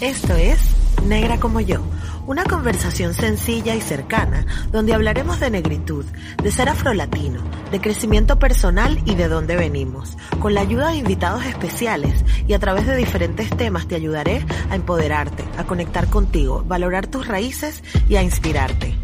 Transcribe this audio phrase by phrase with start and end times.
[0.00, 0.58] Esto es
[1.06, 1.82] Negra como yo,
[2.26, 6.06] una conversación sencilla y cercana donde hablaremos de negritud,
[6.42, 10.16] de ser afrolatino, de crecimiento personal y de dónde venimos.
[10.38, 14.74] Con la ayuda de invitados especiales y a través de diferentes temas te ayudaré a
[14.74, 18.94] empoderarte, a conectar contigo, valorar tus raíces y a inspirarte.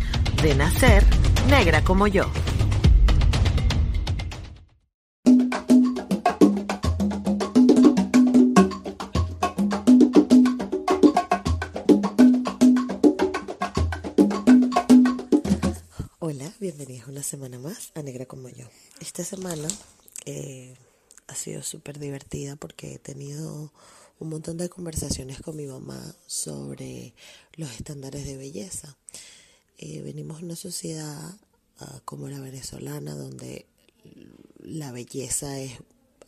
[0.42, 1.04] De nacer,
[1.50, 2.30] negra como yo.
[17.16, 18.66] Una semana más a Negra como yo.
[19.00, 19.66] Esta semana
[20.26, 20.74] eh,
[21.28, 23.72] ha sido súper divertida porque he tenido
[24.18, 27.14] un montón de conversaciones con mi mamá sobre
[27.54, 28.98] los estándares de belleza.
[29.78, 31.38] Eh, venimos de una sociedad
[31.78, 33.64] ah, como la venezolana donde
[34.58, 35.72] la belleza es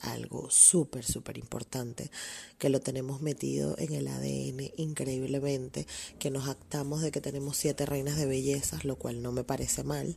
[0.01, 2.11] algo súper, súper importante,
[2.57, 5.87] que lo tenemos metido en el ADN increíblemente,
[6.19, 9.83] que nos actamos de que tenemos siete reinas de bellezas, lo cual no me parece
[9.83, 10.17] mal,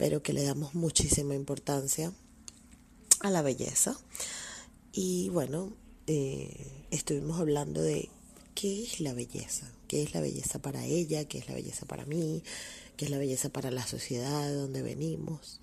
[0.00, 2.10] pero que le damos muchísima importancia
[3.20, 4.00] a la belleza.
[4.92, 5.76] Y bueno,
[6.06, 8.08] eh, estuvimos hablando de
[8.54, 12.06] qué es la belleza, qué es la belleza para ella, qué es la belleza para
[12.06, 12.42] mí,
[12.96, 15.60] qué es la belleza para la sociedad de donde venimos.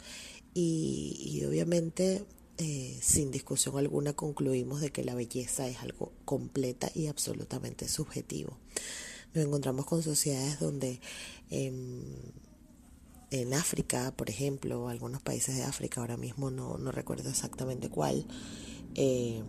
[0.53, 2.23] Y, y obviamente
[2.59, 8.59] eh, sin discusión alguna concluimos de que la belleza es algo completa y absolutamente subjetivo.
[9.33, 11.01] Nos encontramos con sociedades donde
[11.49, 12.03] em,
[13.31, 18.25] en África, por ejemplo, algunos países de África, ahora mismo no, no recuerdo exactamente cuál,
[18.95, 19.43] eh,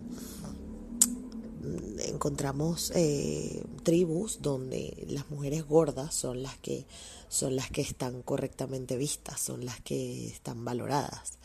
[2.07, 6.85] encontramos eh, tribus donde las mujeres gordas son las que
[7.27, 11.37] son las que están correctamente vistas, son las que están valoradas.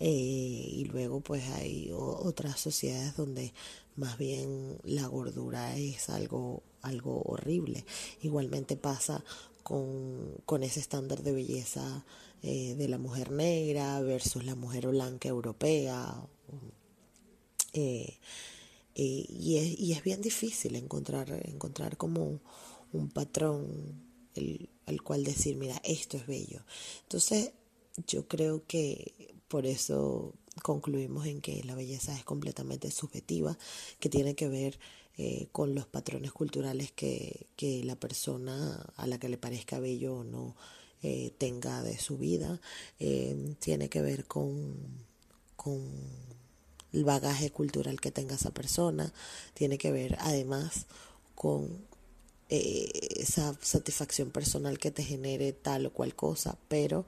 [0.00, 3.52] Eh, y luego pues hay otras sociedades donde
[3.96, 7.84] más bien la gordura es algo, algo horrible.
[8.22, 9.24] Igualmente pasa
[9.62, 12.04] con, con ese estándar de belleza
[12.42, 16.14] eh, de la mujer negra versus la mujer blanca europea.
[17.72, 18.18] Eh,
[18.94, 22.40] y, es, y es bien difícil encontrar, encontrar como
[22.92, 24.02] un patrón
[24.34, 26.62] el, el cual decir, mira, esto es bello.
[27.02, 27.52] Entonces,
[28.06, 33.58] yo creo que por eso concluimos en que la belleza es completamente subjetiva,
[33.98, 34.78] que tiene que ver
[35.18, 40.16] eh, con los patrones culturales que, que, la persona a la que le parezca bello
[40.16, 40.56] o no
[41.02, 42.60] eh, tenga de su vida,
[42.98, 44.74] eh, tiene que ver con,
[45.56, 45.82] con
[46.92, 49.12] el bagaje cultural que tenga esa persona,
[49.54, 50.86] tiene que ver además
[51.34, 51.90] con
[52.48, 57.06] esa satisfacción personal que te genere tal o cual cosa, pero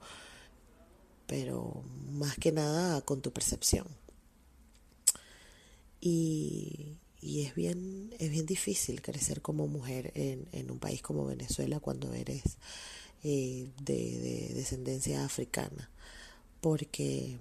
[1.27, 3.87] pero más que nada con tu percepción.
[6.01, 11.25] Y, y es bien, es bien difícil crecer como mujer en, en un país como
[11.25, 12.43] Venezuela cuando eres
[13.23, 15.89] eh, de, de, descendencia africana,
[16.61, 17.37] porque,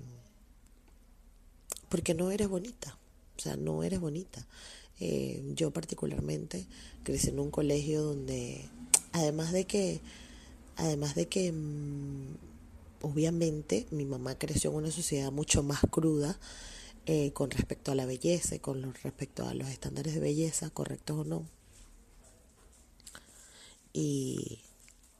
[1.90, 2.96] porque no eres bonita,
[3.36, 4.46] o sea, no eres bonita.
[5.00, 6.66] Eh, yo particularmente
[7.02, 8.64] crecí en un colegio donde,
[9.12, 10.00] además de que,
[10.76, 12.36] además de que mm,
[13.02, 16.38] obviamente mi mamá creció en una sociedad mucho más cruda
[17.06, 21.18] eh, con respecto a la belleza y con respecto a los estándares de belleza, correctos
[21.18, 21.46] o no.
[23.92, 24.60] Y,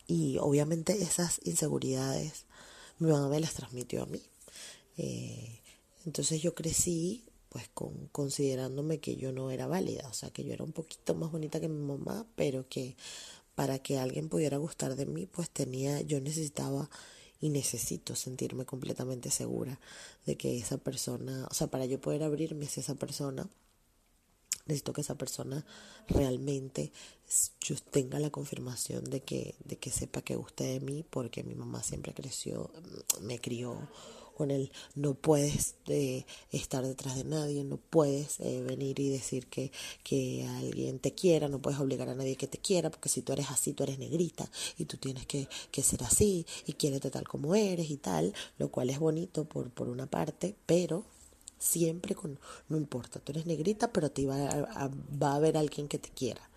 [0.07, 2.47] y obviamente esas inseguridades
[2.99, 4.23] mi mamá me las transmitió a mí.
[4.97, 5.61] Eh,
[6.05, 10.53] entonces yo crecí pues con, considerándome que yo no era válida, o sea que yo
[10.53, 12.97] era un poquito más bonita que mi mamá, pero que
[13.55, 16.91] para que alguien pudiera gustar de mí, pues tenía, yo necesitaba
[17.45, 19.79] y necesito sentirme completamente segura
[20.25, 23.47] de que esa persona, o sea, para yo poder abrirme hacia esa persona,
[24.65, 25.63] necesito que esa persona
[26.09, 26.91] realmente
[27.61, 31.55] yo tenga la confirmación de que, de que sepa que gusta de mí, porque mi
[31.55, 32.71] mamá siempre creció,
[33.21, 33.91] me crió
[34.35, 34.71] con él.
[34.95, 39.73] No puedes eh, estar detrás de nadie, no puedes eh, venir y decir que,
[40.03, 43.33] que alguien te quiera, no puedes obligar a nadie que te quiera, porque si tú
[43.33, 47.27] eres así, tú eres negrita y tú tienes que, que ser así y quiérete tal
[47.27, 51.05] como eres y tal, lo cual es bonito por, por una parte, pero
[51.59, 52.39] siempre con,
[52.69, 54.91] no importa, tú eres negrita, pero te va a,
[55.23, 56.51] va a haber alguien que te quiera.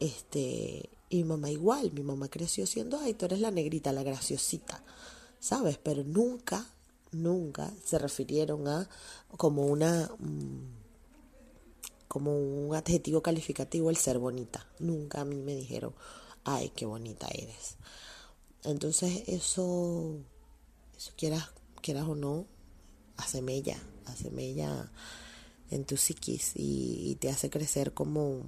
[0.00, 4.02] Este, y mi mamá igual, mi mamá creció siendo, ay, tú eres la negrita, la
[4.02, 4.82] graciosita,
[5.40, 5.78] ¿sabes?
[5.78, 6.66] Pero nunca
[7.12, 8.88] nunca se refirieron a
[9.36, 10.78] como una mm,
[12.08, 14.66] como un adjetivo calificativo el ser bonita.
[14.78, 15.94] Nunca a mí me dijeron,
[16.44, 17.76] ay, qué bonita eres.
[18.64, 20.16] Entonces eso,
[20.96, 21.50] eso quieras,
[21.82, 22.46] quieras o no,
[23.16, 24.90] hace mella, hace mella
[25.70, 28.42] en tu psiquis y, y te hace crecer como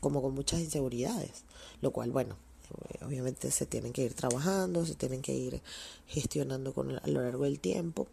[0.00, 1.44] como con muchas inseguridades,
[1.80, 2.36] lo cual, bueno,
[3.02, 5.62] obviamente se tienen que ir trabajando, se tienen que ir
[6.06, 8.06] gestionando con, a lo largo del tiempo,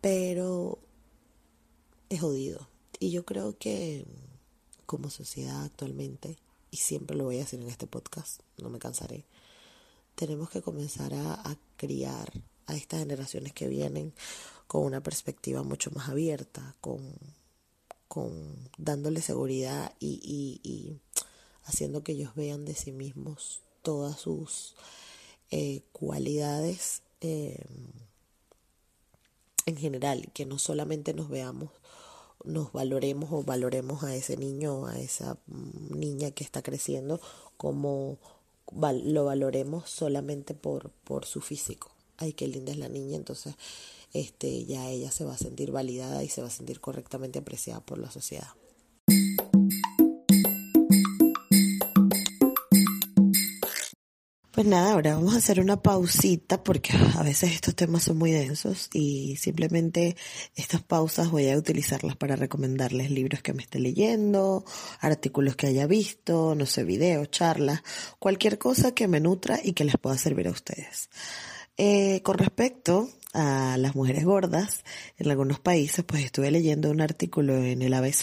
[0.00, 0.78] pero
[2.08, 2.68] es jodido.
[2.98, 4.04] Y yo creo que
[4.86, 6.36] como sociedad actualmente,
[6.70, 9.24] y siempre lo voy a decir en este podcast, no me cansaré,
[10.16, 12.30] tenemos que comenzar a, criar
[12.66, 14.12] a estas generaciones que vienen
[14.66, 17.00] con una perspectiva mucho más abierta, con,
[18.06, 20.20] con dándole seguridad y,
[20.62, 20.98] y,
[21.64, 24.74] haciendo que ellos vean de sí mismos todas sus
[25.50, 27.64] eh, cualidades eh,
[29.66, 31.70] en general, que no solamente nos veamos
[32.44, 37.20] nos valoremos o valoremos a ese niño o a esa mm, niña que está creciendo
[37.56, 38.18] como
[38.72, 41.90] lo valoremos solamente por, por su físico.
[42.16, 43.54] Ay, qué linda es la niña, entonces
[44.12, 47.80] este, ya ella se va a sentir validada y se va a sentir correctamente apreciada
[47.80, 48.48] por la sociedad.
[54.60, 58.30] Pues nada, ahora vamos a hacer una pausita porque a veces estos temas son muy
[58.30, 60.18] densos y simplemente
[60.54, 64.66] estas pausas voy a utilizarlas para recomendarles libros que me esté leyendo,
[65.00, 67.82] artículos que haya visto, no sé, videos, charlas,
[68.18, 71.08] cualquier cosa que me nutra y que les pueda servir a ustedes.
[71.78, 74.84] Eh, con respecto a las mujeres gordas,
[75.18, 78.22] en algunos países, pues estuve leyendo un artículo en el ABC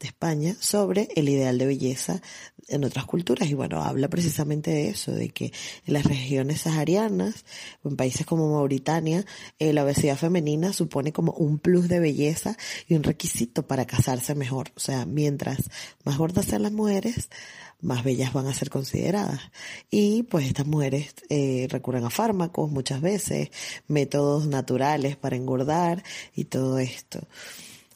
[0.00, 2.22] de España sobre el ideal de belleza
[2.68, 5.52] en otras culturas y bueno, habla precisamente de eso, de que
[5.86, 7.44] en las regiones saharianas,
[7.84, 9.24] en países como Mauritania,
[9.58, 12.56] eh, la obesidad femenina supone como un plus de belleza
[12.86, 14.70] y un requisito para casarse mejor.
[14.76, 15.58] O sea, mientras
[16.04, 17.30] más gordas sean las mujeres,
[17.80, 19.40] más bellas van a ser consideradas.
[19.90, 23.50] Y pues estas mujeres eh, recurren a fármacos muchas veces,
[23.86, 26.02] métodos naturales para engordar
[26.34, 27.20] y todo esto.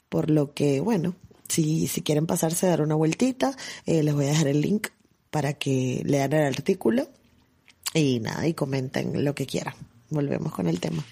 [0.09, 1.15] Por lo que, bueno,
[1.49, 3.57] si, si quieren pasarse a dar una vueltita,
[3.87, 4.89] eh, les voy a dejar el link
[5.31, 7.09] para que lean el artículo
[7.95, 9.75] y nada, y comenten lo que quieran.
[10.11, 11.05] Volvemos con el tema.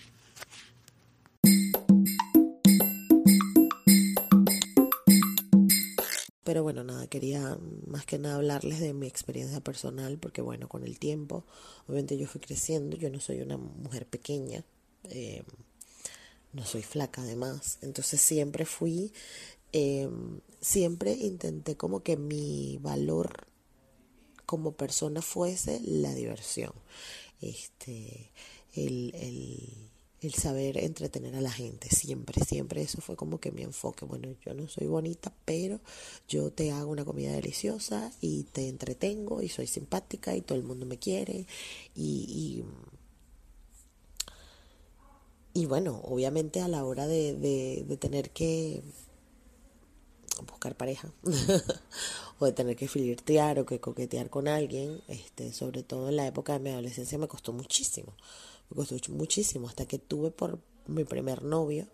[6.50, 7.56] Pero bueno, nada, quería
[7.86, 11.44] más que nada hablarles de mi experiencia personal, porque bueno, con el tiempo,
[11.86, 14.64] obviamente yo fui creciendo, yo no soy una mujer pequeña,
[15.04, 15.44] eh,
[16.52, 19.12] no soy flaca además, entonces siempre fui
[19.72, 23.46] Em, siempre intenté como que mi valor
[24.46, 26.72] como persona fuese la diversión,
[27.40, 28.32] este,
[28.74, 29.89] el, el,
[30.20, 32.82] el saber entretener a la gente, siempre, siempre.
[32.82, 34.04] Eso fue como que mi enfoque.
[34.04, 35.80] Bueno, yo no soy bonita, pero
[36.28, 40.64] yo te hago una comida deliciosa y te entretengo y soy simpática y todo el
[40.64, 41.46] mundo me quiere.
[41.94, 42.64] Y,
[45.54, 48.82] y, bueno, obviamente a la hora de, de tener que
[50.46, 51.10] buscar pareja
[52.38, 56.26] o de tener que flirtear o que coquetear con alguien, este, sobre todo en la
[56.26, 58.14] época de mi adolescencia me costó muchísimo,
[58.70, 61.88] me costó muchísimo hasta que tuve por mi primer novio.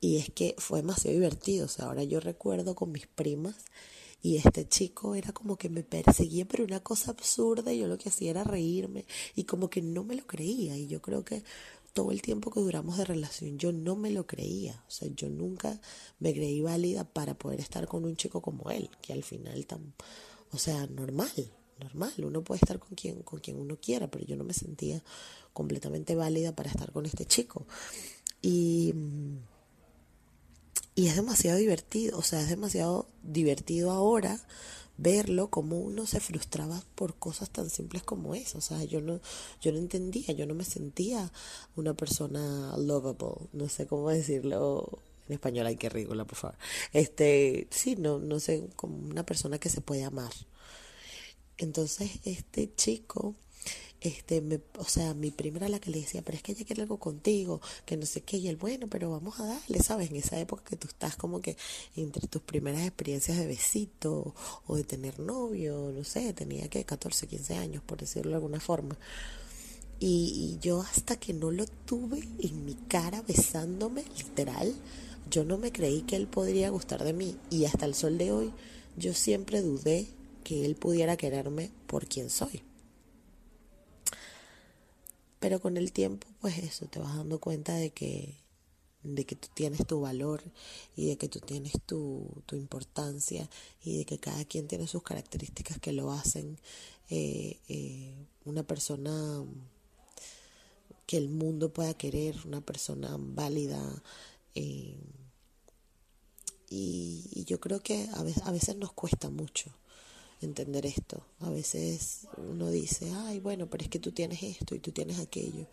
[0.00, 3.56] Y es que fue demasiado divertido, o sea, ahora yo recuerdo con mis primas
[4.22, 7.98] y este chico era como que me perseguía pero una cosa absurda y yo lo
[7.98, 10.76] que hacía era reírme y como que no me lo creía.
[10.76, 11.42] Y yo creo que
[11.92, 15.28] todo el tiempo que duramos de relación yo no me lo creía, o sea, yo
[15.28, 15.80] nunca
[16.20, 19.94] me creí válida para poder estar con un chico como él, que al final tan,
[20.52, 21.50] o sea, normal,
[21.80, 25.02] normal, uno puede estar con quien con quien uno quiera, pero yo no me sentía
[25.58, 27.66] completamente válida para estar con este chico.
[28.40, 28.94] Y
[30.98, 34.40] y es demasiado divertido, o sea, es demasiado divertido ahora
[34.96, 38.58] verlo como uno se frustraba por cosas tan simples como eso.
[38.58, 39.20] O sea, yo no,
[39.60, 41.30] yo no entendía, yo no me sentía
[41.76, 44.98] una persona lovable, no sé cómo decirlo
[45.28, 46.58] en español, hay que ridícula, por favor.
[46.92, 50.32] Este, sí, no, no sé, como una persona que se puede amar.
[51.58, 53.36] Entonces, este chico
[54.00, 56.64] este, me, o sea, mi prima era la que le decía, pero es que ella
[56.64, 60.10] quiere algo contigo, que no sé qué, y él, bueno, pero vamos a darle, ¿sabes?
[60.10, 61.56] En esa época que tú estás como que
[61.96, 64.34] entre tus primeras experiencias de besito
[64.66, 68.60] o de tener novio, no sé, tenía que 14, 15 años, por decirlo de alguna
[68.60, 68.96] forma.
[70.00, 74.72] Y, y yo hasta que no lo tuve en mi cara besándome, literal,
[75.28, 77.36] yo no me creí que él podría gustar de mí.
[77.50, 78.52] Y hasta el sol de hoy,
[78.96, 80.06] yo siempre dudé
[80.44, 82.62] que él pudiera quererme por quien soy.
[85.40, 88.36] Pero con el tiempo, pues eso, te vas dando cuenta de que,
[89.02, 90.42] de que tú tienes tu valor
[90.96, 93.48] y de que tú tienes tu, tu importancia
[93.82, 96.58] y de que cada quien tiene sus características que lo hacen
[97.10, 98.14] eh, eh,
[98.44, 99.44] una persona
[101.06, 103.80] que el mundo pueda querer, una persona válida.
[104.54, 104.98] Eh,
[106.70, 109.72] Y, yo creo que a veces, a veces nos cuesta mucho
[110.40, 111.24] entender esto.
[111.40, 115.18] A veces uno dice, ay, bueno, pero es que tú tienes esto y tú tienes
[115.18, 115.66] aquello.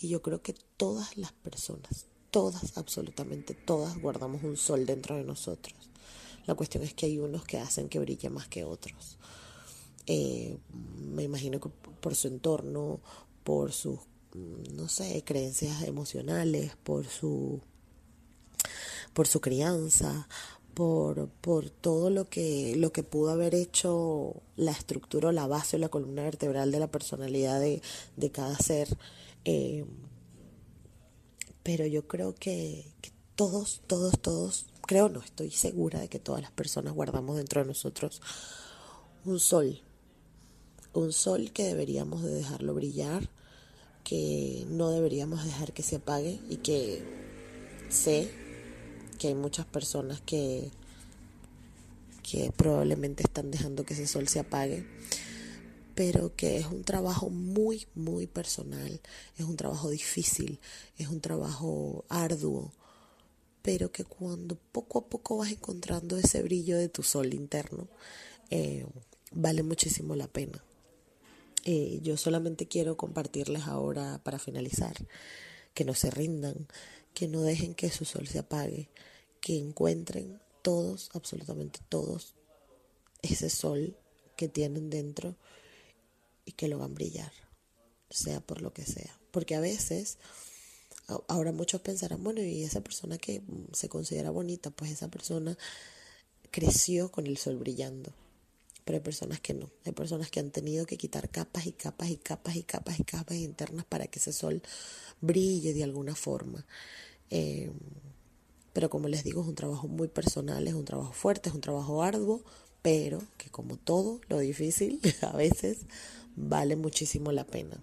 [0.00, 5.24] Y yo creo que todas las personas, todas, absolutamente todas, guardamos un sol dentro de
[5.24, 5.74] nosotros.
[6.46, 9.18] La cuestión es que hay unos que hacen que brille más que otros.
[10.06, 10.56] Eh,
[11.12, 13.00] me imagino que por su entorno,
[13.44, 14.00] por sus,
[14.72, 17.60] no sé, creencias emocionales, por su,
[19.12, 20.26] por su crianza,
[20.78, 25.74] por, por todo lo que, lo que pudo haber hecho la estructura o la base
[25.74, 27.82] o la columna vertebral de la personalidad de,
[28.16, 28.96] de cada ser.
[29.44, 29.84] Eh,
[31.64, 32.84] pero yo creo que,
[33.34, 37.66] todos, todos, todos, creo no, estoy segura de que todas las personas guardamos dentro de
[37.66, 38.22] nosotros
[39.24, 39.82] un sol,
[40.92, 43.28] un sol que deberíamos de dejarlo brillar,
[44.04, 47.02] que no deberíamos dejar que se apague y que
[47.88, 48.47] sé
[49.18, 50.70] que hay muchas personas que,
[52.22, 54.86] que probablemente están dejando que ese sol se apague,
[55.94, 59.00] pero que es un trabajo muy, muy personal,
[59.36, 60.60] es un trabajo difícil,
[60.96, 62.72] es un trabajo arduo,
[63.62, 67.88] pero que cuando poco a poco vas encontrando ese brillo de tu sol interno,
[68.50, 68.86] eh,
[69.32, 70.62] vale muchísimo la pena.
[71.64, 74.94] Eh, yo solamente quiero compartirles ahora para finalizar
[75.74, 76.68] que no se rindan,
[77.12, 78.88] que no dejen que su sol se apague,
[79.40, 82.34] que encuentren todos, absolutamente todos,
[83.22, 83.96] ese sol
[84.36, 85.36] que tienen dentro
[86.44, 87.32] y que lo van a brillar,
[88.10, 89.18] sea por lo que sea.
[89.30, 90.18] Porque a veces,
[91.26, 93.42] ahora muchos pensarán, bueno, y esa persona que
[93.72, 95.56] se considera bonita, pues esa persona
[96.50, 98.12] creció con el sol brillando
[98.88, 99.70] pero hay personas que no.
[99.84, 103.04] Hay personas que han tenido que quitar capas y capas y capas y capas y
[103.04, 104.62] capas internas para que ese sol
[105.20, 106.64] brille de alguna forma.
[107.28, 107.70] Eh,
[108.78, 111.60] pero como les digo, es un trabajo muy personal, es un trabajo fuerte, es un
[111.60, 112.44] trabajo arduo,
[112.80, 115.78] pero que como todo lo difícil a veces
[116.36, 117.82] vale muchísimo la pena.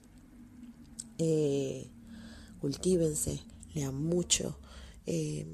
[1.17, 1.89] Eh,
[2.61, 3.41] cultívense,
[3.73, 4.57] lean mucho,
[5.05, 5.45] eh,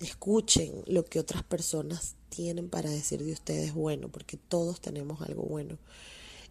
[0.00, 5.42] escuchen lo que otras personas tienen para decir de ustedes bueno, porque todos tenemos algo
[5.42, 5.76] bueno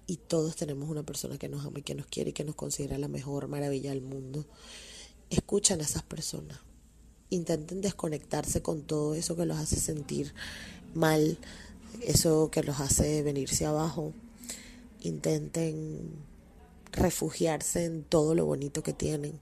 [0.06, 2.54] y todos tenemos una persona que nos ama y que nos quiere y que nos
[2.54, 4.46] considera la mejor maravilla del mundo.
[5.32, 6.69] Escuchan a esas personas.
[7.30, 10.34] Intenten desconectarse con todo eso que los hace sentir
[10.94, 11.38] mal,
[12.02, 14.14] eso que los hace venirse abajo.
[15.02, 16.12] Intenten
[16.92, 19.40] refugiarse en todo lo bonito que tienen,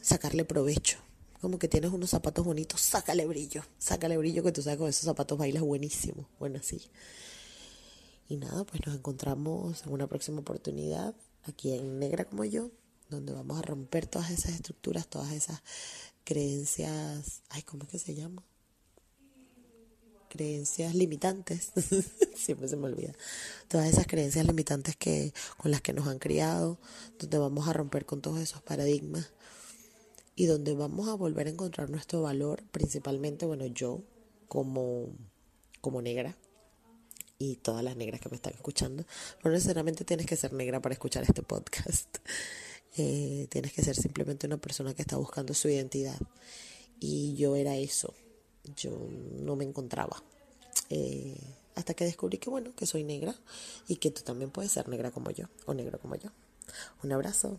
[0.00, 0.98] sacarle provecho
[1.44, 5.04] como que tienes unos zapatos bonitos, sácale brillo, sácale brillo que tú sabes con esos
[5.04, 6.80] zapatos bailas buenísimo, bueno, así.
[8.30, 12.70] Y nada, pues nos encontramos en una próxima oportunidad aquí en Negra como yo,
[13.10, 15.62] donde vamos a romper todas esas estructuras, todas esas
[16.24, 18.42] creencias, ay, ¿cómo es que se llama?
[20.28, 21.70] Creencias limitantes,
[22.36, 23.12] siempre se me olvida,
[23.68, 26.80] todas esas creencias limitantes que con las que nos han criado,
[27.18, 29.30] donde vamos a romper con todos esos paradigmas
[30.34, 34.02] y donde vamos a volver a encontrar nuestro valor, principalmente, bueno, yo
[34.48, 35.12] como,
[35.80, 36.36] como negra
[37.38, 39.04] y todas las negras que me están escuchando,
[39.44, 42.18] no necesariamente tienes que ser negra para escuchar este podcast.
[42.96, 46.18] Eh, tienes que ser simplemente una persona que está buscando su identidad.
[47.00, 48.14] Y yo era eso.
[48.76, 48.96] Yo
[49.40, 50.22] no me encontraba.
[50.90, 51.36] Eh,
[51.74, 53.34] hasta que descubrí que bueno, que soy negra
[53.88, 56.30] y que tú también puedes ser negra como yo o negro como yo.
[57.02, 57.58] Un abrazo.